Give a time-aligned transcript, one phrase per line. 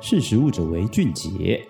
[0.00, 1.66] 识时务者为俊杰。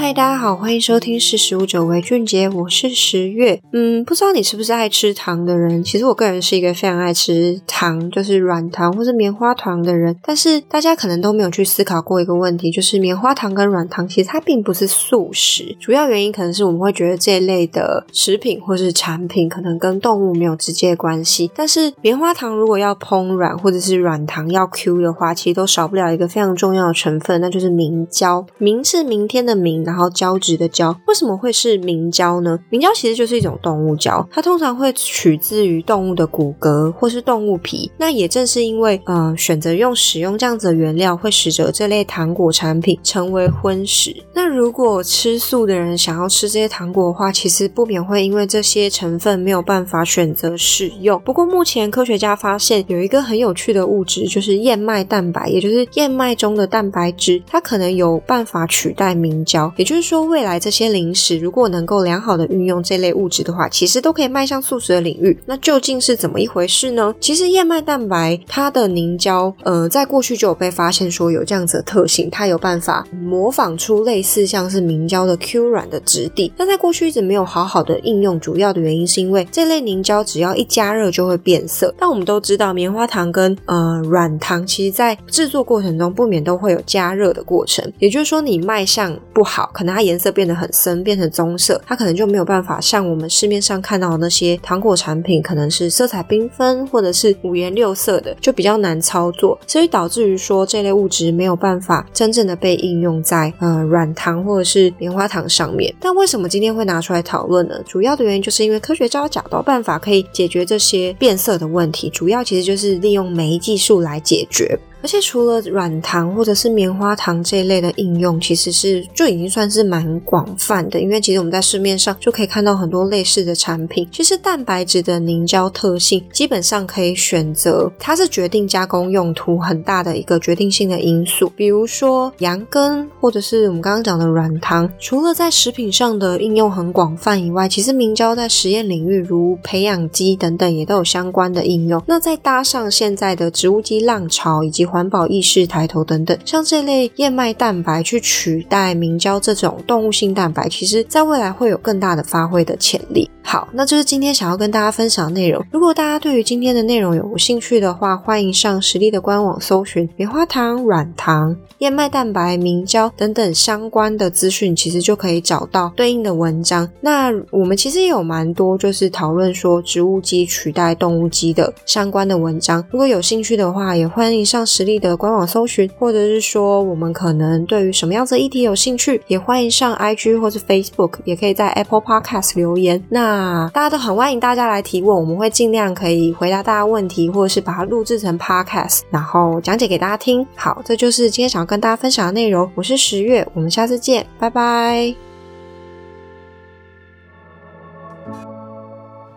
[0.00, 3.60] 嗨，大家好，欢迎收听《识食物者为俊杰》，我是十月。
[3.72, 5.82] 嗯，不知道你是不是爱吃糖的人？
[5.82, 10.16] 其实我个人是一个非常爱吃糖，就是软糖或是棉花糖的人。
[10.22, 15.76] 但是大家可能都没有去思考过一个问题，就是棉花糖跟软糖其实它并不是素食。
[15.80, 21.50] 主要原因可能是我们会觉得这一类的食品或是产品可能跟动物没有直接关系。
[21.56, 28.46] 但是棉花糖如果要烹软，或者是软糖要 Q 的话，其实都少不了一个非常重要的成分，那就是明胶。
[28.58, 29.87] 明是明天的明。
[29.88, 32.58] 然后胶质的胶，为什么会是明胶呢？
[32.68, 37.90] 明胶其实就是一种动物胶，它通常会取自于动物的骨骼或是动物皮。
[37.98, 44.14] 那也正是因为呃选择用使用这样子的原料，会使得这类糖果产品成为荤食。
[44.34, 51.20] 那如果吃素的人想要吃这些糖果的话，其实不免会因为这些成分没有办法选择使用。
[51.24, 59.72] 不过目前科学家发现有一个很有趣的物质，就是燕麦蛋白，也就是燕麦中的蛋白质，它可能有办法取代明胶。
[59.76, 65.38] 也就是说，未来这些零食如果能够良好的运用这类物质的话，其实都可以迈向素食的领域。
[65.46, 67.14] 那究竟是怎么一回事呢？
[67.20, 76.52] 其实燕麦蛋白它的凝胶，呃，在过去就有被发现说有这样子的特性，它有办法模仿出类似像是凝胶的 Q 软的质地。
[76.56, 81.94] 但在过去一直没有好好的应用，主要的原因是因为这类凝胶只要一加热就会变色。
[81.98, 87.84] 但我们都知道，棉花糖跟呃软糖，其实在制作过程中不免都会有加热的过程。
[87.98, 89.70] 也就是说，你卖相不好。
[89.72, 105.94] 可能它颜色变得很深，变成棕色，它可能就没有办法像我们市面上看到的那些糖果产品，可能是色彩缤纷或者是五颜六色的，就比较难操作，所以导致于说这类物质没有办法真正的被应用在呃软糖糖或者是棉花糖上面。
[106.00, 107.82] 但为什么今天会拿出来讨论呢？
[107.86, 114.78] 主要的原因就是因为科学家找到办法可以解决这些变色的问题，主要其实就是利用酶技术来解决。
[115.02, 121.00] 而且除了软糖或者是棉花糖这一类的应用，其实是就已经算是蛮广泛的。
[121.00, 124.08] 因为其实我们在市面上就可以看到很多类似的产品。
[124.10, 131.50] 其实蛋白质的凝胶特性，基本上可以选择，它是决定加工用途很大的一个决定性的因素。
[131.54, 142.02] 比如说羊羹，或者是我们刚刚讲的软糖，除了在食品上的应用很广泛以外，其实明胶在实验领域如培养基等等也都有相关的应用。
[142.06, 153.30] 那再搭上现在的植物基浪潮以及环保意识抬头等等，像这类燕麦蛋白去取代明胶这种动物性蛋白，其实在未来会有更大的发挥的潜力。
[153.50, 155.64] 好，那就是今天想要跟大家分享的内容。
[155.72, 166.86] 如果大家对于今天的内容有兴趣的话，欢迎上实力的官网搜寻棉花糖、软糖、燕麦蛋白、明胶等等相关的资讯，其实就可以找到对应的文章。
[167.00, 172.84] 那我们其实也有蛮多就是讨论说植物基取代动物基的相关的文章。
[172.90, 183.02] 如果有兴趣的话，也欢迎上实力的官网搜寻，或者是说我们可能对于什么样子的议题有兴趣，也欢迎上 IG 或是 Facebook，也可以在 Apple Podcast 留言。
[183.08, 190.44] 那那大家都很欢迎大家来提问，我们会尽量可以回答大家问题，或者是把它录制成 podcast，然后讲解给大家听。
[190.56, 192.68] 好，这就是今天想要跟大家分享的内容。
[192.74, 195.14] 我是十月，我们下次见，拜拜。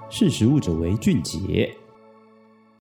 [0.09, 1.71] 识时务者为俊杰。